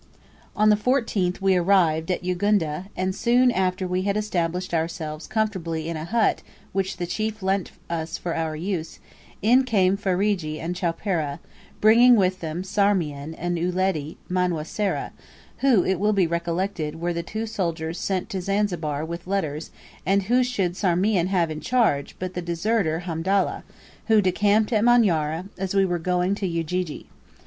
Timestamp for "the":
0.71-0.75, 6.97-7.05, 17.13-17.21, 22.33-22.41